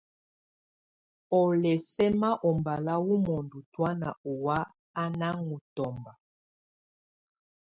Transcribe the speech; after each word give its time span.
Ɔ́ 1.39 1.45
lɛ̀ 1.61 1.75
sɛma 1.91 2.29
ɔbala 2.49 2.93
wɔ̀ 3.05 3.17
mɔndɔ 3.25 3.57
tɔ̀ána 3.73 4.09
ɔwa 4.31 4.55
á 5.01 5.03
nà 5.19 5.27
ɔŋ 5.45 5.49
tɔ̀mba. 5.75 6.11